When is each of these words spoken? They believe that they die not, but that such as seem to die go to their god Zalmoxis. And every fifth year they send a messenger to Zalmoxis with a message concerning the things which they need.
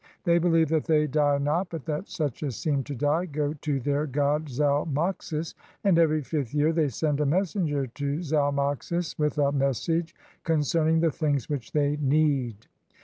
They 0.23 0.39
believe 0.39 0.69
that 0.69 0.85
they 0.85 1.05
die 1.05 1.37
not, 1.37 1.69
but 1.69 1.85
that 1.85 2.09
such 2.09 2.41
as 2.41 2.55
seem 2.55 2.81
to 2.85 2.95
die 2.95 3.27
go 3.27 3.53
to 3.61 3.79
their 3.79 4.07
god 4.07 4.47
Zalmoxis. 4.49 5.53
And 5.83 5.99
every 5.99 6.23
fifth 6.23 6.55
year 6.55 6.73
they 6.73 6.87
send 6.89 7.19
a 7.19 7.25
messenger 7.27 7.85
to 7.85 8.23
Zalmoxis 8.23 9.19
with 9.19 9.37
a 9.37 9.51
message 9.51 10.15
concerning 10.43 11.01
the 11.01 11.11
things 11.11 11.49
which 11.49 11.73
they 11.73 11.97
need. 11.97 12.65